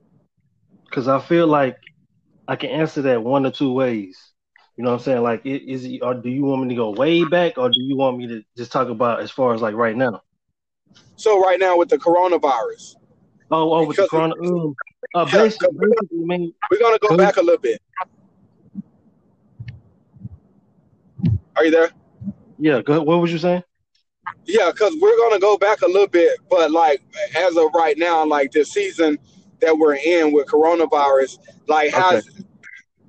because 0.88 1.08
I 1.08 1.20
feel 1.20 1.46
like 1.46 1.76
I 2.46 2.56
can 2.56 2.70
answer 2.70 3.02
that 3.02 3.22
one 3.22 3.46
or 3.46 3.50
two 3.50 3.72
ways. 3.72 4.18
You 4.76 4.84
know 4.84 4.90
what 4.90 4.98
I'm 4.98 5.02
saying? 5.02 5.22
Like, 5.22 5.42
is 5.44 5.84
it, 5.84 6.00
or 6.02 6.14
do 6.14 6.30
you 6.30 6.44
want 6.44 6.62
me 6.62 6.68
to 6.68 6.74
go 6.74 6.90
way 6.90 7.24
back, 7.24 7.58
or 7.58 7.68
do 7.68 7.80
you 7.80 7.96
want 7.96 8.16
me 8.16 8.28
to 8.28 8.42
just 8.56 8.70
talk 8.70 8.88
about 8.88 9.20
as 9.20 9.30
far 9.30 9.52
as 9.52 9.60
like 9.60 9.74
right 9.74 9.96
now? 9.96 10.22
So 11.16 11.40
right 11.40 11.58
now 11.58 11.76
with 11.76 11.88
the 11.88 11.98
coronavirus. 11.98 12.94
Oh, 13.50 13.72
oh, 13.72 13.86
with 13.86 13.96
the 13.96 14.06
corona. 14.08 14.34
Um, 14.40 14.74
uh, 15.14 15.24
basically, 15.24 15.76
basically, 15.78 16.24
mean, 16.24 16.54
we're 16.70 16.78
gonna 16.78 16.98
go 16.98 17.16
back 17.16 17.38
a 17.38 17.42
little 17.42 17.60
bit. 17.60 17.82
Are 21.56 21.64
you 21.64 21.70
there? 21.70 21.90
Yeah. 22.58 22.80
Go 22.82 22.92
ahead. 22.94 23.06
What 23.06 23.20
was 23.20 23.32
you 23.32 23.38
saying? 23.38 23.64
Yeah, 24.44 24.70
because 24.70 24.94
we're 25.00 25.16
gonna 25.16 25.40
go 25.40 25.56
back 25.56 25.82
a 25.82 25.86
little 25.86 26.06
bit, 26.06 26.38
but 26.48 26.70
like 26.70 27.02
as 27.34 27.56
of 27.56 27.70
right 27.74 27.98
now, 27.98 28.24
like 28.24 28.52
this 28.52 28.70
season 28.70 29.18
that 29.60 29.76
we're 29.76 29.96
in 29.96 30.32
with 30.32 30.46
coronavirus, 30.46 31.38
like 31.66 31.92
how 31.92 32.20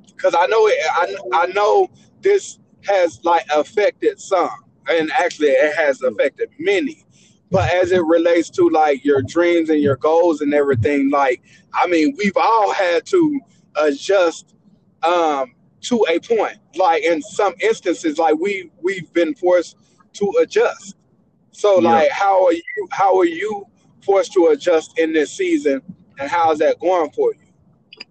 because 0.07 0.35
I 0.37 0.45
know 0.47 0.67
it, 0.67 0.79
I 0.91 1.15
I 1.33 1.45
know 1.47 1.89
this 2.21 2.59
has 2.87 3.19
like 3.23 3.45
affected 3.53 4.19
some, 4.19 4.49
and 4.87 5.11
actually 5.11 5.49
it 5.49 5.75
has 5.75 6.01
affected 6.01 6.49
many. 6.59 7.05
But 7.51 7.71
as 7.71 7.91
it 7.91 8.03
relates 8.05 8.49
to 8.51 8.69
like 8.69 9.03
your 9.03 9.23
dreams 9.23 9.69
and 9.69 9.81
your 9.81 9.95
goals 9.95 10.41
and 10.41 10.53
everything, 10.53 11.09
like 11.09 11.41
I 11.73 11.87
mean, 11.87 12.15
we've 12.17 12.37
all 12.37 12.71
had 12.73 13.05
to 13.07 13.39
adjust 13.75 14.55
um, 15.03 15.55
to 15.81 16.05
a 16.09 16.19
point. 16.19 16.57
Like 16.75 17.03
in 17.03 17.21
some 17.21 17.53
instances, 17.61 18.17
like 18.17 18.35
we 18.39 18.71
we've 18.81 19.11
been 19.13 19.33
forced 19.35 19.77
to 20.13 20.33
adjust. 20.41 20.95
So 21.51 21.81
yeah. 21.81 21.89
like, 21.89 22.11
how 22.11 22.45
are 22.45 22.53
you? 22.53 22.63
How 22.91 23.17
are 23.17 23.25
you 23.25 23.65
forced 24.03 24.33
to 24.33 24.47
adjust 24.47 24.97
in 24.97 25.13
this 25.13 25.31
season, 25.31 25.81
and 26.19 26.29
how's 26.29 26.59
that 26.59 26.79
going 26.79 27.11
for 27.11 27.33
you? 27.33 27.39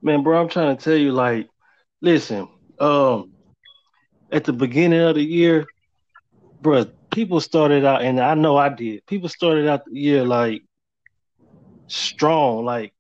Man, 0.03 0.23
bro, 0.23 0.41
I'm 0.41 0.49
trying 0.49 0.77
to 0.77 0.83
tell 0.83 0.97
you, 0.97 1.13
like, 1.13 1.49
listen, 2.01 2.49
um, 2.79 3.33
at 4.31 4.45
the 4.45 4.53
beginning 4.53 5.01
of 5.01 5.15
the 5.15 5.23
year, 5.23 5.67
bro, 6.61 6.87
people 7.11 7.41
started 7.41 7.85
out, 7.85 8.03
and 8.03 8.21
I 8.21 8.35
know 8.35 8.57
I 8.57 8.69
did. 8.69 9.05
People 9.07 9.29
started 9.29 9.69
out 9.69 9.85
the 9.85 9.99
year 9.99 10.25
like 10.25 10.63
strong, 11.87 12.65
like 12.65 12.93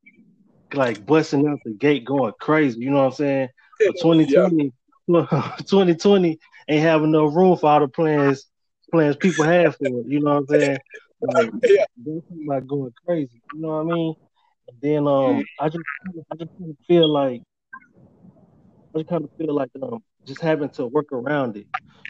like 0.74 1.04
busting 1.06 1.46
out 1.46 1.60
the 1.64 1.72
gate, 1.72 2.04
going 2.04 2.32
crazy. 2.40 2.80
You 2.80 2.90
know 2.90 2.98
what 2.98 3.06
I'm 3.06 3.12
saying? 3.12 3.48
But 3.78 3.96
2020, 4.00 4.72
yeah. 5.06 5.52
2020 5.58 6.38
ain't 6.68 6.82
having 6.82 7.10
no 7.10 7.26
room 7.26 7.56
for 7.56 7.70
all 7.70 7.80
the 7.80 7.88
plans 7.88 8.46
plans 8.90 9.16
people 9.16 9.44
have 9.44 9.76
for 9.76 9.86
it. 9.86 10.06
You 10.06 10.20
know 10.20 10.40
what 10.40 10.50
I'm 10.50 10.60
saying? 10.60 10.78
Like, 11.20 11.50
yeah. 11.64 11.84
about 12.46 12.68
going 12.68 12.92
crazy. 13.04 13.42
You 13.52 13.60
know 13.60 13.82
what 13.82 13.92
I 13.92 13.96
mean? 13.96 14.14
And 14.68 14.76
then 14.80 15.06
um, 15.08 15.44
I 15.58 15.68
just 15.68 15.84
I 16.30 16.36
just 16.36 16.50
kind 16.58 16.70
of 16.70 16.76
feel 16.86 17.08
like 17.08 17.42
I 18.94 18.98
just 18.98 19.08
kind 19.08 19.24
of 19.24 19.30
feel 19.38 19.54
like 19.54 19.70
um, 19.82 20.02
just 20.26 20.40
having 20.40 20.68
to 20.70 20.86
work 20.86 21.12
around 21.12 21.56
it. 21.56 21.66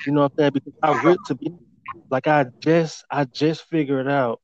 You 0.06 0.12
know 0.12 0.22
what 0.22 0.32
I'm 0.38 0.38
saying? 0.38 0.52
Because 0.54 0.72
I 0.82 1.02
really 1.02 1.18
to 1.26 1.34
be 1.34 1.52
like 2.10 2.26
I 2.26 2.46
just 2.60 3.04
I 3.10 3.24
just 3.24 3.64
figured 3.68 4.08
out. 4.08 4.40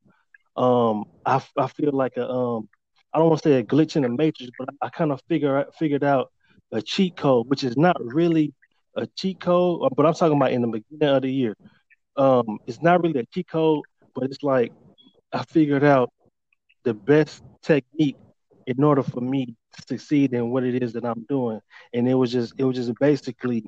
Um, 0.56 1.04
I 1.26 1.42
I 1.56 1.66
feel 1.66 1.92
like 1.92 2.16
a 2.16 2.28
um, 2.28 2.68
I 3.12 3.18
don't 3.18 3.28
want 3.28 3.42
to 3.42 3.49
say 3.49 3.59
a 3.59 3.64
glitch 3.64 3.97
in 3.97 4.02
the 4.02 4.09
matrix, 4.09 4.52
but 4.59 4.68
I, 4.80 4.87
I 4.87 4.88
kind 4.90 5.12
of 5.12 5.21
figure 5.28 5.64
figured 5.78 6.04
out 6.04 6.30
a 6.73 6.80
cheat 6.83 7.16
code, 7.16 7.49
which 7.49 7.64
is 7.64 7.76
not 7.76 7.97
really 8.00 8.52
a 8.97 9.06
cheat 9.06 9.40
code, 9.40 9.92
but 9.97 10.06
I'm 10.06 10.14
talking 10.14 10.37
about 10.37 10.52
in 10.52 10.62
the 10.62 10.68
beginning 10.68 11.16
of 11.16 11.23
the 11.23 11.33
year. 11.33 11.56
Um, 12.16 12.59
it's 12.66 12.80
not 12.80 13.02
really 13.02 13.21
a 13.21 13.26
cheat 13.26 13.49
code, 13.49 13.85
but 14.14 14.25
it's 14.25 14.42
like 14.42 14.73
I 15.33 15.42
figured 15.44 15.83
out 15.85 16.11
the 16.85 16.95
best 16.95 17.43
technique 17.62 18.17
in 18.67 18.83
order 18.83 19.03
for 19.03 19.21
me 19.21 19.47
to 19.47 19.83
succeed 19.88 20.33
in 20.33 20.50
what 20.50 20.64
it 20.64 20.83
is 20.83 20.93
that 20.95 21.05
I'm 21.05 21.25
doing. 21.29 21.61
And 21.93 22.09
it 22.09 22.14
was 22.14 22.33
just 22.33 22.55
it 22.59 22.64
was 22.64 22.76
just 22.76 22.93
basically 23.00 23.64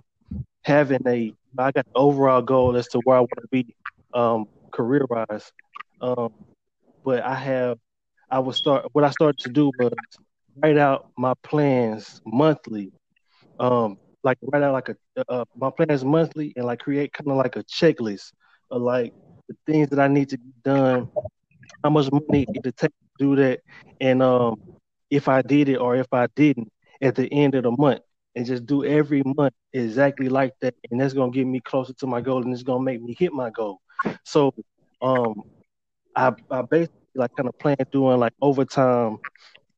having 0.62 1.00
a 1.06 1.32
I 1.58 1.72
got 1.72 1.86
the 1.86 1.98
overall 1.98 2.42
goal 2.42 2.76
as 2.76 2.86
to 2.88 3.00
where 3.04 3.16
I 3.16 3.20
want 3.20 3.30
to 3.40 3.48
be 3.50 3.74
um, 4.14 4.46
career 4.72 5.06
wise. 5.08 5.50
Um, 6.00 6.32
but 7.04 7.22
I 7.22 7.34
have 7.34 7.78
I 8.30 8.38
would 8.38 8.54
start 8.54 8.86
what 8.92 9.04
I 9.04 9.10
started 9.10 9.38
to 9.40 9.50
do 9.50 9.70
was 9.78 9.92
write 10.62 10.78
out 10.78 11.10
my 11.16 11.34
plans 11.42 12.20
monthly. 12.26 12.92
Um, 13.58 13.98
like 14.22 14.38
write 14.42 14.62
out 14.62 14.72
like 14.72 14.88
a 14.90 14.96
uh, 15.28 15.44
my 15.56 15.70
plans 15.70 16.04
monthly 16.04 16.52
and 16.56 16.66
like 16.66 16.80
create 16.80 17.12
kind 17.12 17.30
of 17.30 17.36
like 17.36 17.56
a 17.56 17.64
checklist 17.64 18.32
of 18.70 18.82
like 18.82 19.14
the 19.48 19.56
things 19.66 19.88
that 19.90 20.00
I 20.00 20.08
need 20.08 20.28
to 20.30 20.36
get 20.36 20.62
done, 20.64 21.08
how 21.82 21.90
much 21.90 22.10
money 22.10 22.46
it 22.48 22.76
take 22.76 22.90
to 22.90 23.05
do 23.18 23.36
that, 23.36 23.60
and 24.00 24.22
um, 24.22 24.56
if 25.10 25.28
I 25.28 25.42
did 25.42 25.68
it 25.68 25.76
or 25.76 25.96
if 25.96 26.12
I 26.12 26.26
didn't 26.34 26.70
at 27.02 27.14
the 27.16 27.30
end 27.32 27.54
of 27.54 27.64
the 27.64 27.70
month, 27.72 28.00
and 28.34 28.46
just 28.46 28.66
do 28.66 28.84
every 28.84 29.22
month 29.24 29.54
exactly 29.72 30.28
like 30.28 30.52
that, 30.60 30.74
and 30.90 31.00
that's 31.00 31.14
gonna 31.14 31.30
get 31.32 31.46
me 31.46 31.60
closer 31.60 31.92
to 31.94 32.06
my 32.06 32.20
goal, 32.20 32.42
and 32.42 32.52
it's 32.52 32.62
gonna 32.62 32.82
make 32.82 33.02
me 33.02 33.14
hit 33.18 33.32
my 33.32 33.50
goal. 33.50 33.80
So, 34.24 34.52
um, 35.02 35.34
I 36.16 36.32
I 36.50 36.62
basically 36.70 36.92
like 37.16 37.30
kind 37.36 37.48
of 37.48 37.58
plan 37.58 37.76
doing 37.92 38.18
like 38.18 38.32
overtime, 38.40 39.18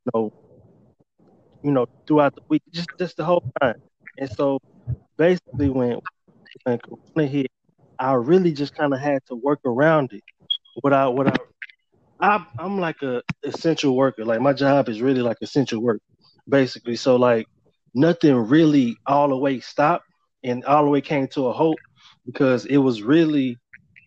you 0.05 0.11
know, 0.15 0.33
you 1.63 1.71
know, 1.73 1.87
throughout 2.07 2.35
the 2.35 2.43
week, 2.49 2.63
just 2.73 2.89
just 2.99 3.17
the 3.17 3.25
whole 3.25 3.43
time. 3.61 3.75
And 4.19 4.31
so, 4.31 4.59
basically, 5.17 5.69
when 5.71 5.99
when 7.15 7.29
hit, 7.29 7.47
I 7.99 8.13
really 8.15 8.53
just 8.53 8.75
kind 8.75 8.93
of 8.95 9.01
had 9.01 9.21
to 9.29 9.35
work 9.37 9.61
around 9.65 10.13
it. 10.13 10.23
Without, 10.83 11.15
without, 11.17 11.39
I, 11.41 11.58
I'm 12.21 12.47
like 12.81 13.03
a 13.03 13.23
essential 13.45 13.97
worker. 13.97 14.25
Like 14.25 14.41
my 14.41 14.53
job 14.53 14.89
is 14.89 15.01
really 15.03 15.23
like 15.23 15.39
essential 15.43 15.81
work, 15.83 16.01
basically. 16.49 16.97
So 16.97 17.17
like 17.17 17.47
nothing 17.95 18.35
really 18.35 18.97
all 19.07 19.29
the 19.29 19.37
way 19.37 19.61
stopped 19.61 20.05
and 20.43 20.65
all 20.65 20.85
the 20.85 20.91
way 20.91 21.01
came 21.01 21.27
to 21.29 21.47
a 21.47 21.53
halt 21.53 21.81
because 22.25 22.65
it 22.67 22.79
was 22.79 23.03
really 23.03 23.59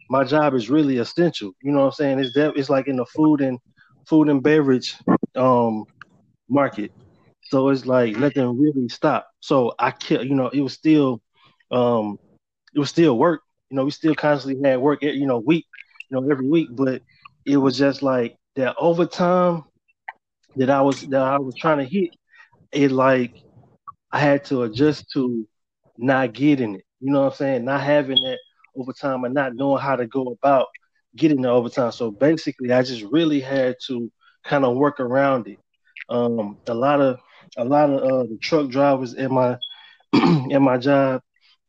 my 0.10 0.24
job 0.24 0.54
is 0.54 0.70
really 0.70 0.98
essential. 0.98 1.52
You 1.62 1.72
know 1.72 1.80
what 1.80 1.86
I'm 1.86 1.92
saying? 1.92 2.20
It's 2.20 2.34
that 2.34 2.54
it's 2.56 2.70
like 2.70 2.88
in 2.88 2.98
the 2.98 3.06
food 3.06 3.42
and 3.42 3.60
food 4.08 4.30
and 4.30 4.42
beverage 4.44 4.96
um 5.36 5.86
market. 6.50 6.92
So 7.42 7.70
it's 7.70 7.86
like 7.86 8.16
nothing 8.18 8.58
really 8.60 8.88
stopped. 8.90 9.28
So 9.40 9.74
I 9.80 9.92
kept, 9.92 10.24
you 10.26 10.36
know, 10.36 10.50
it 10.50 10.62
was 10.62 10.74
still 10.74 11.22
um 11.72 12.18
it 12.74 12.80
was 12.80 12.90
still 12.90 13.18
work 13.18 13.42
you 13.70 13.76
know, 13.78 13.86
we 13.86 13.92
still 13.92 14.16
constantly 14.16 14.68
had 14.68 14.80
work, 14.80 15.02
you 15.02 15.26
know, 15.26 15.40
week, 15.40 15.66
you 16.10 16.20
know, 16.20 16.30
every 16.32 16.48
week, 16.48 16.70
but 16.72 17.02
it 17.46 17.58
was 17.58 17.78
just 17.78 18.02
like 18.02 18.38
that 18.56 18.76
overtime 18.78 19.64
that 20.56 20.70
I 20.70 20.82
was 20.82 21.02
that 21.08 21.22
I 21.22 21.40
was 21.40 21.56
trying 21.56 21.80
to 21.80 21.86
hit. 21.86 22.12
It 22.72 22.92
like 22.92 23.36
I 24.12 24.20
had 24.20 24.46
to 24.46 24.64
adjust 24.64 25.10
to 25.14 25.48
not 25.98 26.34
getting 26.34 26.76
it. 26.76 26.86
You 27.00 27.12
know 27.12 27.22
what 27.22 27.34
I'm 27.34 27.38
saying? 27.38 27.66
Not 27.66 27.82
having 27.82 28.18
that 28.24 28.40
overtime 28.76 29.24
and 29.24 29.34
not 29.34 29.56
knowing 29.56 29.82
how 29.82 29.96
to 29.96 30.08
go 30.08 30.28
about 30.32 30.68
getting 31.16 31.42
the 31.42 31.50
overtime. 31.50 31.92
So 31.92 32.12
basically, 32.12 32.72
I 32.72 32.84
just 32.84 33.04
really 33.12 33.40
had 33.40 33.76
to 33.88 34.12
kind 34.46 34.66
of 34.66 34.76
work 34.76 35.00
around 35.00 35.48
it. 35.48 35.60
Um, 36.10 36.58
a 36.68 36.74
lot 36.74 37.02
of 37.02 37.20
a 37.58 37.66
lot 37.66 37.90
of 37.90 38.02
uh, 38.02 38.24
the 38.24 38.38
truck 38.42 38.70
drivers 38.70 39.14
in 39.14 39.34
my 39.34 39.58
in 40.14 40.62
my 40.62 40.78
job 40.78 41.22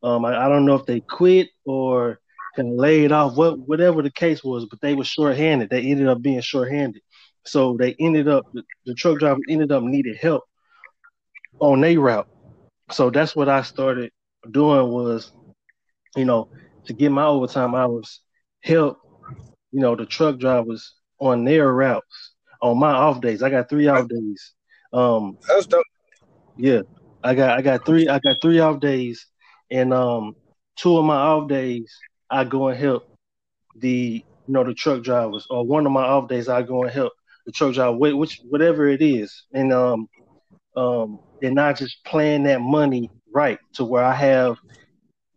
um, 0.03 0.25
I, 0.25 0.45
I, 0.45 0.49
don't 0.49 0.65
know 0.65 0.75
if 0.75 0.85
they 0.85 0.99
quit 0.99 1.49
or 1.65 2.19
of 2.57 2.65
laid 2.67 3.11
off, 3.11 3.35
what 3.35 3.59
whatever 3.59 4.01
the 4.01 4.11
case 4.11 4.43
was, 4.43 4.65
but 4.65 4.81
they 4.81 4.93
were 4.93 5.03
shorthanded. 5.03 5.69
They 5.69 5.81
ended 5.81 6.07
up 6.07 6.21
being 6.21 6.41
shorthanded, 6.41 7.01
so 7.45 7.75
they 7.77 7.95
ended 7.99 8.27
up 8.27 8.45
the, 8.53 8.63
the 8.85 8.93
truck 8.93 9.19
driver 9.19 9.39
ended 9.49 9.71
up 9.71 9.83
needed 9.83 10.17
help 10.17 10.43
on 11.59 11.81
their 11.81 11.99
route. 11.99 12.27
So 12.91 13.09
that's 13.09 13.35
what 13.35 13.49
I 13.49 13.61
started 13.61 14.11
doing 14.51 14.89
was, 14.89 15.31
you 16.15 16.25
know, 16.25 16.49
to 16.85 16.93
get 16.93 17.11
my 17.11 17.25
overtime 17.25 17.75
hours, 17.75 18.21
help, 18.61 18.97
you 19.71 19.79
know, 19.79 19.95
the 19.95 20.05
truck 20.05 20.39
drivers 20.39 20.93
on 21.19 21.45
their 21.45 21.71
routes 21.71 22.33
on 22.61 22.79
my 22.79 22.91
off 22.91 23.21
days. 23.21 23.41
I 23.43 23.49
got 23.49 23.69
three 23.69 23.87
off 23.87 24.07
days. 24.07 24.53
Um, 24.91 25.37
that's 25.47 25.65
dope. 25.65 25.85
Yeah, 26.57 26.81
I 27.23 27.33
got 27.35 27.57
I 27.57 27.61
got 27.61 27.85
three 27.85 28.07
I 28.07 28.19
got 28.19 28.37
three 28.41 28.59
off 28.59 28.79
days 28.79 29.25
and 29.71 29.93
um, 29.93 30.35
two 30.75 30.97
of 30.97 31.05
my 31.05 31.15
off 31.15 31.49
days, 31.49 31.91
I 32.33 32.45
go 32.45 32.69
and 32.69 32.79
help 32.79 33.03
the 33.75 34.23
you 34.47 34.53
know 34.53 34.63
the 34.63 34.73
truck 34.73 35.03
drivers, 35.03 35.47
or 35.49 35.65
one 35.65 35.85
of 35.85 35.91
my 35.91 36.03
off 36.03 36.29
days, 36.29 36.49
I 36.49 36.63
go 36.63 36.83
and 36.83 36.91
help 36.91 37.13
the 37.45 37.51
truck 37.51 37.73
driver, 37.75 37.93
which 37.97 38.41
whatever 38.49 38.87
it 38.87 39.01
is, 39.01 39.45
and 39.53 39.73
um, 39.73 40.07
um, 40.75 41.19
and 41.41 41.55
not 41.55 41.77
just 41.77 42.03
playing 42.05 42.43
that 42.43 42.61
money 42.61 43.11
right 43.33 43.59
to 43.75 43.85
where 43.85 44.03
I 44.03 44.13
have 44.13 44.57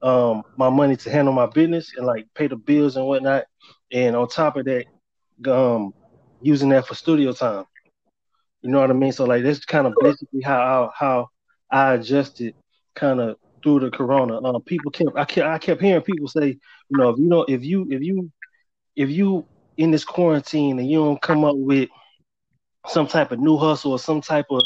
um 0.03 0.43
my 0.57 0.69
money 0.71 0.97
to 0.97 1.11
handle 1.11 1.33
my 1.33 1.47
business 1.47 1.93
and 1.97 2.07
like 2.07 2.27
pay 2.35 2.49
the 2.49 2.57
bills 2.57 2.97
and 2.97 3.07
whatnot, 3.07 3.45
and 3.93 4.17
on 4.17 4.29
top 4.29 4.57
of 4.57 4.67
that, 4.67 4.87
um, 5.51 5.93
using 6.41 6.71
that 6.71 6.87
for 6.87 6.95
studio 6.95 7.33
time. 7.33 7.65
You 8.63 8.71
know 8.71 8.81
what 8.81 8.91
I 8.91 8.95
mean? 8.95 9.13
So 9.13 9.25
like 9.25 9.45
that's 9.45 9.65
kind 9.65 9.87
of 9.87 9.99
basically 10.01 10.43
how 10.43 10.61
I, 10.61 10.91
how 10.99 11.29
I 11.71 11.95
adjusted 11.95 12.55
kind 12.95 13.21
of 13.21 13.37
through 13.67 13.81
the 13.81 13.91
corona. 13.91 14.41
Um, 14.41 14.63
people 14.63 14.93
kept 14.93 15.17
I 15.17 15.25
kept 15.25 15.49
I 15.49 15.59
kept 15.59 15.83
hearing 15.83 16.01
people 16.03 16.29
say, 16.29 16.57
you 16.89 16.97
know, 16.97 17.09
if 17.09 17.19
you 17.19 17.27
know 17.27 17.45
if 17.49 17.65
you 17.65 17.85
if 17.91 18.01
you 18.01 18.31
if 18.95 19.11
you 19.11 19.45
in 19.77 19.91
this 19.91 20.05
quarantine 20.05 20.79
and 20.79 20.89
you 20.89 20.99
don't 20.99 21.21
come 21.21 21.45
up 21.45 21.57
with 21.57 21.89
some 22.87 23.09
type 23.09 23.33
of 23.33 23.41
new 23.41 23.57
hustle 23.57 23.91
or 23.91 23.99
some 23.99 24.21
type 24.21 24.47
of 24.51 24.63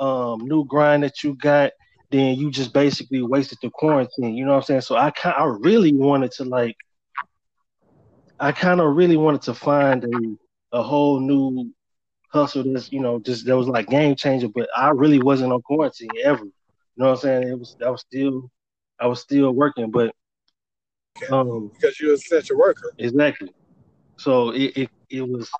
um, 0.00 0.48
new 0.48 0.64
grind 0.64 1.04
that 1.04 1.22
you 1.22 1.36
got, 1.36 1.70
then 2.10 2.36
you 2.36 2.50
just 2.50 2.72
basically 2.72 3.22
wasted 3.22 3.58
the 3.62 3.70
quarantine. 3.70 4.34
You 4.34 4.44
know 4.44 4.50
what 4.50 4.56
I'm 4.56 4.62
saying? 4.64 4.80
So 4.80 4.96
I 4.96 5.12
kind 5.12 5.36
I 5.38 5.44
really 5.44 5.94
wanted 5.94 6.32
to 6.32 6.44
like 6.44 6.76
I 8.40 8.50
kind 8.50 8.80
of 8.80 8.96
really 8.96 9.16
wanted 9.16 9.42
to 9.42 9.54
find 9.54 10.02
a 10.02 10.76
a 10.76 10.82
whole 10.82 11.20
new 11.20 11.72
hustle 12.32 12.64
that's 12.72 12.90
you 12.90 12.98
know 12.98 13.20
just 13.20 13.46
that 13.46 13.56
was 13.56 13.68
like 13.68 13.86
game 13.86 14.16
changer, 14.16 14.48
but 14.48 14.68
I 14.76 14.88
really 14.88 15.22
wasn't 15.22 15.52
on 15.52 15.62
quarantine 15.62 16.10
ever. 16.24 16.48
You 17.00 17.06
know 17.06 17.12
what 17.12 17.24
I'm 17.24 17.42
saying? 17.42 17.48
It 17.48 17.58
was 17.58 17.76
I 17.82 17.88
was 17.88 18.02
still 18.02 18.50
I 19.00 19.06
was 19.06 19.22
still 19.22 19.52
working, 19.52 19.90
but 19.90 20.14
um 21.32 21.70
because 21.74 21.98
you're 21.98 22.10
a 22.10 22.14
essential 22.16 22.58
worker. 22.58 22.92
Exactly. 22.98 23.54
So 24.18 24.50
it, 24.50 24.76
it 24.76 24.90
it 25.08 25.26
was 25.26 25.50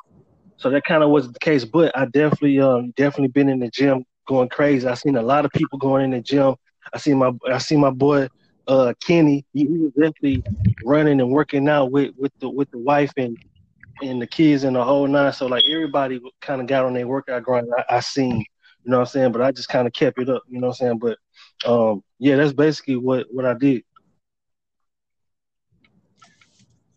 so 0.59 0.69
that 0.69 0.85
kind 0.85 1.03
of 1.03 1.09
was 1.09 1.33
the 1.33 1.39
case. 1.39 1.65
But 1.65 1.97
I 1.97 2.05
definitely, 2.05 2.61
um, 2.61 2.91
definitely 2.91 3.29
been 3.29 3.49
in 3.49 3.59
the 3.59 3.71
gym 3.71 4.05
going 4.29 4.51
crazy. 4.51 4.87
I 4.87 4.93
seen 4.93 5.17
a 5.17 5.23
lot 5.23 5.47
of 5.47 5.51
people 5.53 5.79
going 5.79 6.05
in 6.05 6.11
the 6.11 6.21
gym. 6.21 6.57
I 6.93 6.99
seen 6.99 7.17
my, 7.17 7.33
I 7.51 7.57
see 7.57 7.79
my 7.79 7.89
boy, 7.89 8.29
uh, 8.69 8.93
Kenny. 9.01 9.47
He, 9.55 9.61
he 9.65 9.79
was 9.79 9.93
definitely 9.93 10.45
running 10.85 11.23
and 11.23 11.31
working 11.31 11.71
out 11.71 11.91
with 11.91 12.13
with 12.19 12.33
the 12.41 12.51
with 12.51 12.71
the 12.73 12.79
wife 12.79 13.13
and 13.17 13.39
and 14.03 14.21
the 14.21 14.27
kids 14.27 14.65
and 14.65 14.77
the 14.77 14.85
whole 14.85 15.07
nine. 15.07 15.33
So 15.33 15.47
like 15.47 15.65
everybody 15.65 16.21
kind 16.43 16.61
of 16.61 16.67
got 16.67 16.85
on 16.85 16.93
their 16.93 17.09
workout 17.09 17.43
grind. 17.43 17.67
I, 17.79 17.97
I 17.97 18.01
seen, 18.01 18.37
you 18.85 18.91
know 18.91 18.99
what 18.99 19.09
I'm 19.09 19.13
saying. 19.13 19.33
But 19.33 19.41
I 19.41 19.53
just 19.53 19.71
kind 19.71 19.87
of 19.87 19.95
kept 19.95 20.19
it 20.19 20.29
up, 20.29 20.43
you 20.47 20.61
know 20.61 20.69
what 20.69 20.81
I'm 20.81 20.87
saying. 20.87 20.99
But 20.99 21.17
um, 21.67 22.03
yeah, 22.19 22.37
that's 22.37 22.53
basically 22.53 22.97
what 22.97 23.27
what 23.31 23.45
I 23.45 23.55
did. 23.55 23.83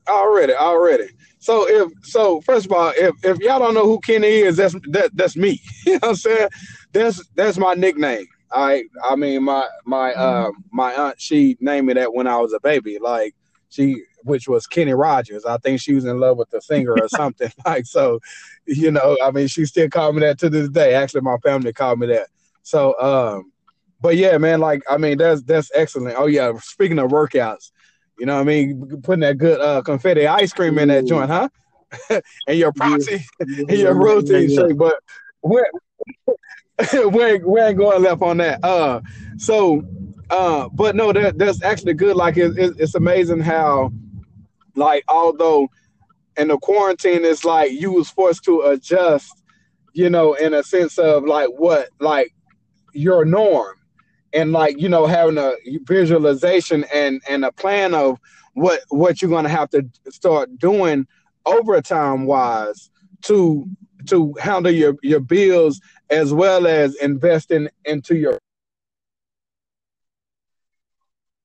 Already, 0.07 0.53
already. 0.53 1.09
So 1.39 1.67
if 1.67 1.91
so, 2.03 2.41
first 2.41 2.65
of 2.65 2.71
all, 2.73 2.91
if 2.95 3.15
if 3.23 3.39
y'all 3.39 3.59
don't 3.59 3.73
know 3.73 3.85
who 3.85 3.99
Kenny 3.99 4.27
is, 4.27 4.57
that's 4.57 4.75
that 4.89 5.11
that's 5.13 5.37
me. 5.37 5.61
you 5.85 5.93
know 5.93 5.99
what 5.99 6.09
I'm 6.09 6.15
saying? 6.15 6.49
That's 6.91 7.25
that's 7.35 7.57
my 7.57 7.73
nickname. 7.73 8.25
I 8.51 8.83
I 9.03 9.15
mean 9.15 9.43
my 9.43 9.67
my 9.85 10.13
uh 10.13 10.51
my 10.71 10.93
aunt 10.93 11.19
she 11.19 11.57
named 11.59 11.87
me 11.87 11.93
that 11.93 12.13
when 12.13 12.27
I 12.27 12.37
was 12.37 12.53
a 12.53 12.59
baby. 12.59 12.99
Like 12.99 13.33
she 13.69 14.03
which 14.23 14.47
was 14.47 14.67
Kenny 14.67 14.93
Rogers. 14.93 15.45
I 15.45 15.57
think 15.57 15.79
she 15.79 15.93
was 15.93 16.05
in 16.05 16.19
love 16.19 16.37
with 16.37 16.49
the 16.49 16.61
singer 16.61 16.93
or 16.93 17.07
something. 17.09 17.51
like 17.65 17.85
so, 17.85 18.19
you 18.65 18.91
know, 18.91 19.17
I 19.23 19.31
mean 19.31 19.47
she 19.47 19.65
still 19.65 19.89
called 19.89 20.15
me 20.15 20.21
that 20.21 20.39
to 20.39 20.49
this 20.49 20.69
day. 20.69 20.95
Actually 20.95 21.21
my 21.21 21.37
family 21.37 21.71
called 21.71 21.99
me 21.99 22.07
that. 22.07 22.27
So 22.63 22.99
um 23.01 23.52
but 24.03 24.17
yeah, 24.17 24.37
man, 24.37 24.59
like 24.59 24.83
I 24.87 24.97
mean 24.97 25.17
that's 25.17 25.41
that's 25.43 25.71
excellent. 25.73 26.17
Oh 26.19 26.25
yeah, 26.25 26.51
speaking 26.59 26.99
of 26.99 27.09
workouts, 27.09 27.71
you 28.19 28.25
know 28.25 28.35
what 28.35 28.41
I 28.41 28.43
mean? 28.43 29.01
Putting 29.01 29.21
that 29.21 29.37
good 29.37 29.61
uh, 29.61 29.81
confetti 29.81 30.27
ice 30.27 30.51
cream 30.51 30.77
in 30.77 30.89
that 30.89 31.05
joint, 31.05 31.29
huh? 31.29 31.47
and 32.09 32.57
your 32.59 32.73
proxy 32.73 33.25
yeah. 33.39 33.63
and 33.69 33.77
your 33.77 33.95
routine 33.95 34.49
yeah, 34.49 34.67
shake. 34.67 34.77
But 34.77 34.95
we're, 35.41 35.65
we 37.09 37.23
ain't, 37.23 37.47
we 37.47 37.61
ain't 37.61 37.77
going 37.77 38.03
left 38.03 38.21
on 38.21 38.37
that. 38.37 38.61
Uh, 38.61 38.99
so, 39.37 39.85
uh, 40.29 40.67
but 40.73 40.97
no, 40.97 41.13
that 41.13 41.37
that's 41.37 41.63
actually 41.63 41.93
good. 41.93 42.17
Like 42.17 42.35
it, 42.35 42.57
it, 42.57 42.73
it's 42.77 42.95
amazing 42.95 43.39
how, 43.39 43.93
like, 44.75 45.05
although 45.07 45.69
in 46.35 46.49
the 46.49 46.57
quarantine, 46.57 47.23
it's 47.23 47.45
like 47.45 47.71
you 47.71 47.93
was 47.93 48.09
forced 48.09 48.43
to 48.43 48.63
adjust, 48.63 49.31
you 49.93 50.09
know, 50.09 50.33
in 50.33 50.53
a 50.53 50.61
sense 50.61 50.97
of 50.97 51.23
like 51.23 51.47
what, 51.55 51.87
like 52.01 52.35
your 52.91 53.23
norm 53.23 53.77
and 54.33 54.51
like 54.51 54.79
you 54.79 54.89
know 54.89 55.05
having 55.05 55.37
a 55.37 55.53
visualization 55.83 56.85
and 56.93 57.21
and 57.29 57.45
a 57.45 57.51
plan 57.51 57.93
of 57.93 58.19
what 58.53 58.81
what 58.89 59.21
you're 59.21 59.29
going 59.29 59.43
to 59.43 59.49
have 59.49 59.69
to 59.69 59.87
start 60.09 60.57
doing 60.57 61.07
overtime 61.45 62.25
wise 62.25 62.89
to 63.21 63.67
to 64.07 64.33
handle 64.39 64.71
your 64.71 64.95
your 65.01 65.19
bills 65.19 65.79
as 66.09 66.33
well 66.33 66.67
as 66.67 66.95
investing 66.95 67.69
into 67.85 68.15
your 68.15 68.37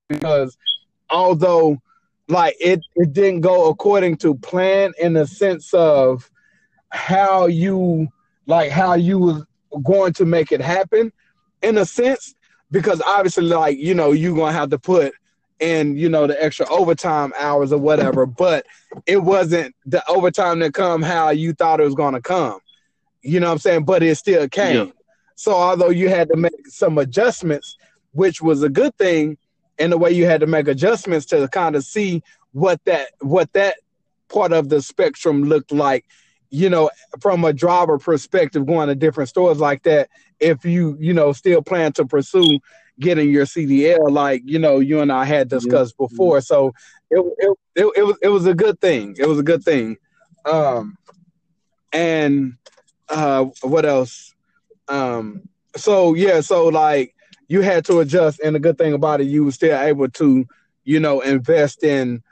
because 0.09 0.57
although 1.11 1.79
like 2.29 2.57
it 2.61 2.81
it 2.97 3.13
didn't 3.13 3.41
go 3.41 3.69
according 3.69 4.17
to 4.17 4.35
plan 4.35 4.93
in 4.99 5.13
the 5.13 5.27
sense 5.27 5.73
of 5.75 6.31
how 6.91 7.47
you 7.47 8.09
like 8.47 8.71
how 8.71 8.95
you 8.95 9.19
was 9.19 9.45
going 9.85 10.13
to 10.13 10.25
make 10.25 10.53
it 10.53 10.61
happen 10.61 11.13
in 11.63 11.79
a 11.79 11.85
sense 11.85 12.35
because 12.71 13.01
obviously, 13.03 13.45
like 13.45 13.79
you 13.79 13.95
know, 13.95 14.13
you're 14.13 14.37
gonna 14.37 14.53
have 14.53 14.71
to 14.71 14.79
put 14.79 15.15
in 15.61 15.97
you 15.97 16.09
know 16.09 16.27
the 16.27 16.43
extra 16.43 16.69
overtime 16.71 17.33
hours 17.39 17.73
or 17.73 17.79
whatever. 17.79 18.27
But 18.39 18.67
it 19.07 19.19
wasn't 19.19 19.75
the 19.87 20.07
overtime 20.09 20.61
that 20.61 20.75
come 20.75 21.03
how 21.03 21.31
you 21.31 21.53
thought 21.53 21.81
it 21.81 21.85
was 21.85 21.95
gonna 21.95 22.21
come. 22.21 22.61
You 23.23 23.41
know 23.41 23.47
what 23.47 23.53
I'm 23.53 23.59
saying? 23.59 23.85
But 23.85 24.03
it 24.03 24.17
still 24.17 24.49
came. 24.49 24.87
Yeah. 24.87 24.93
So 25.35 25.53
although 25.55 25.91
you 25.91 26.09
had 26.09 26.29
to 26.31 26.37
make 26.37 26.67
some 26.67 26.99
adjustments, 26.99 27.77
which 28.13 28.41
was 28.43 28.63
a 28.63 28.69
good 28.69 28.97
thing, 28.97 29.39
in 29.79 29.91
the 29.91 29.99
way 29.99 30.11
you 30.11 30.27
had 30.27 30.41
to 30.41 30.47
make 30.47 30.69
adjustments 30.69 31.27
to 31.27 31.49
kind 31.49 31.77
of 31.77 31.85
see 31.85 32.23
what 32.53 32.83
that 32.85 33.09
what 33.21 33.53
that 33.53 33.77
part 34.29 34.53
of 34.53 34.69
the 34.69 34.83
spectrum 34.83 35.45
looked 35.45 35.73
like 35.73 36.05
you 36.51 36.71
know, 36.71 36.91
from 37.21 37.45
a 37.45 37.53
driver 37.53 37.99
perspective, 37.99 38.67
going 38.67 38.89
to 38.89 38.95
different 38.95 39.29
stores 39.29 39.59
like 39.59 39.83
that, 39.83 40.09
if 40.41 40.65
you, 40.65 40.97
you 41.01 41.13
know, 41.13 41.33
still 41.33 41.63
plan 41.63 41.93
to 41.93 42.07
pursue 42.07 42.61
getting 42.99 43.31
your 43.31 43.45
CDL, 43.45 44.11
like, 44.11 44.43
you 44.45 44.59
know, 44.59 44.79
you 44.79 45.01
and 45.01 45.13
I 45.13 45.25
had 45.25 45.49
discussed 45.49 45.95
yeah. 45.99 46.07
before. 46.07 46.41
So 46.41 46.75
it, 47.11 47.21
it, 47.39 47.59
it, 47.77 47.93
it, 47.97 48.03
was, 48.03 48.17
it 48.23 48.29
was 48.29 48.47
a 48.47 48.55
good 48.55 48.81
thing. 48.81 49.17
It 49.19 49.27
was 49.27 49.39
a 49.39 49.43
good 49.43 49.63
thing. 49.63 49.97
Um, 50.45 50.97
and 51.93 52.55
uh, 53.09 53.47
what 53.63 53.85
else? 53.85 54.35
Um, 54.89 55.49
so 55.77 56.15
yeah, 56.15 56.41
so 56.41 56.69
like 56.69 57.15
you 57.49 57.61
had 57.61 57.85
to 57.87 58.01
adjust, 58.01 58.41
and 58.41 58.55
the 58.55 58.61
good 58.61 58.79
thing 58.79 58.95
about 58.95 59.21
it, 59.21 59.25
you 59.25 59.45
were 59.45 59.53
still 59.53 59.79
able 59.79 60.09
to, 60.09 60.47
you 60.85 61.01
know, 61.01 61.21
invest 61.21 61.85
in 61.85 62.23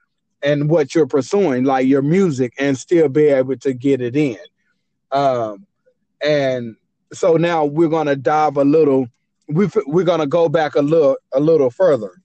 and 0.47 0.71
what 0.71 0.95
you're 0.95 1.09
pursuing, 1.09 1.65
like 1.65 1.89
your 1.89 2.03
music, 2.03 2.55
and 2.57 2.79
still 2.79 3.09
be 3.09 3.25
able 3.25 3.57
to 3.57 3.75
get 3.75 4.01
it 4.01 4.15
in. 4.15 4.39
Um, 5.11 5.67
and 6.25 6.77
so 7.13 7.37
now 7.37 7.65
we're 7.65 7.89
gonna 7.89 8.15
dive 8.15 8.57
a 8.57 8.65
little. 8.65 9.09
We 9.49 9.69
we're 9.87 10.05
gonna 10.05 10.27
go 10.27 10.49
back 10.49 10.77
a 10.77 10.83
little 10.83 11.17
a 11.35 11.41
little 11.41 11.71
further. 11.71 12.23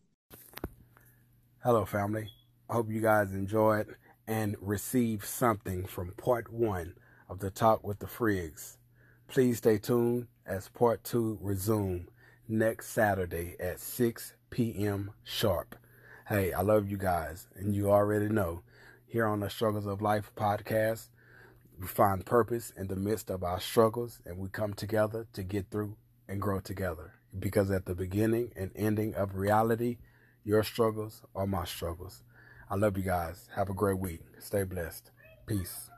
Hello, 1.63 1.83
family. 1.83 2.29
I 2.69 2.73
hope 2.73 2.91
you 2.91 3.01
guys 3.01 3.33
enjoyed 3.33 3.87
and 4.27 4.55
received 4.61 5.25
something 5.25 5.85
from 5.85 6.13
part 6.13 6.53
one 6.53 6.93
of 7.27 7.39
the 7.39 7.49
talk 7.49 7.83
with 7.83 7.99
the 7.99 8.07
Friggs. 8.07 8.77
Please 9.27 9.57
stay 9.57 9.79
tuned 9.79 10.27
as 10.45 10.69
part 10.69 11.03
two 11.03 11.39
resume 11.41 12.05
next 12.47 12.89
Saturday 12.89 13.55
at 13.59 13.79
6 13.79 14.33
p.m. 14.51 15.11
sharp. 15.23 15.75
Hey, 16.31 16.53
I 16.53 16.61
love 16.61 16.89
you 16.89 16.95
guys, 16.95 17.49
and 17.55 17.75
you 17.75 17.91
already 17.91 18.29
know. 18.29 18.61
Here 19.05 19.25
on 19.25 19.41
the 19.41 19.49
Struggles 19.49 19.85
of 19.85 20.01
Life 20.01 20.31
podcast, 20.33 21.09
we 21.77 21.87
find 21.87 22.25
purpose 22.25 22.71
in 22.77 22.87
the 22.87 22.95
midst 22.95 23.29
of 23.29 23.43
our 23.43 23.59
struggles, 23.59 24.21
and 24.25 24.37
we 24.37 24.47
come 24.47 24.73
together 24.73 25.27
to 25.33 25.43
get 25.43 25.69
through 25.69 25.97
and 26.29 26.41
grow 26.41 26.61
together. 26.61 27.15
Because 27.37 27.69
at 27.69 27.85
the 27.85 27.95
beginning 27.95 28.53
and 28.55 28.71
ending 28.77 29.13
of 29.13 29.35
reality, 29.35 29.97
your 30.45 30.63
struggles 30.63 31.21
are 31.35 31.45
my 31.45 31.65
struggles. 31.65 32.23
I 32.69 32.75
love 32.75 32.95
you 32.95 33.03
guys. 33.03 33.49
Have 33.57 33.69
a 33.69 33.73
great 33.73 33.99
week. 33.99 34.21
Stay 34.39 34.63
blessed. 34.63 35.11
Peace. 35.45 35.90